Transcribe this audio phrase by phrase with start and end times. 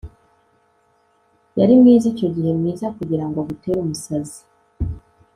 [1.59, 4.41] yari mwiza icyo gihe, mwiza kugirango agutere umusazi